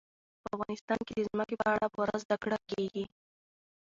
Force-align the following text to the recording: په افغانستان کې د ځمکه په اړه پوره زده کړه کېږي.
په 0.41 0.47
افغانستان 0.55 0.99
کې 1.07 1.13
د 1.17 1.21
ځمکه 1.29 1.55
په 1.61 1.65
اړه 1.73 1.87
پوره 1.93 2.15
زده 2.23 2.35
کړه 2.43 2.57
کېږي. 2.71 3.03